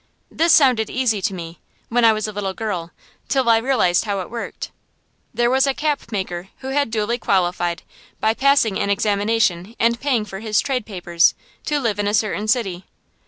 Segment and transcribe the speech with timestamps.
[0.31, 2.89] This sounded easy to me, when I was a little girl,
[3.27, 4.71] till I realized how it worked.
[5.31, 7.83] There was a capmaker who had duly qualified,
[8.19, 11.35] by passing an examination and paying for his trade papers,
[11.65, 12.87] to live in a certain city.